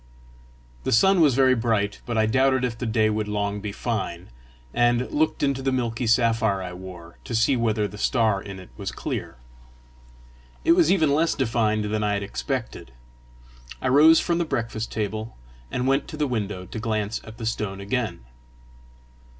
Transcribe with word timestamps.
The 0.83 0.91
sun 0.91 1.21
was 1.21 1.35
very 1.35 1.53
bright, 1.53 2.01
but 2.07 2.17
I 2.17 2.25
doubted 2.25 2.65
if 2.65 2.75
the 2.75 2.87
day 2.87 3.07
would 3.11 3.27
long 3.27 3.59
be 3.59 3.71
fine, 3.71 4.29
and 4.73 5.11
looked 5.11 5.43
into 5.43 5.61
the 5.61 5.71
milky 5.71 6.07
sapphire 6.07 6.59
I 6.59 6.73
wore, 6.73 7.19
to 7.23 7.35
see 7.35 7.55
whether 7.55 7.87
the 7.87 7.99
star 7.99 8.41
in 8.41 8.57
it 8.59 8.71
was 8.77 8.91
clear. 8.91 9.37
It 10.65 10.71
was 10.71 10.91
even 10.91 11.13
less 11.13 11.35
defined 11.35 11.85
than 11.85 12.03
I 12.03 12.13
had 12.13 12.23
expected. 12.23 12.93
I 13.79 13.89
rose 13.89 14.19
from 14.19 14.39
the 14.39 14.43
breakfast 14.45 14.91
table, 14.91 15.37
and 15.69 15.85
went 15.85 16.07
to 16.07 16.17
the 16.17 16.25
window 16.25 16.65
to 16.65 16.79
glance 16.79 17.21
at 17.23 17.37
the 17.37 17.45
stone 17.45 17.79
again. 17.79 18.25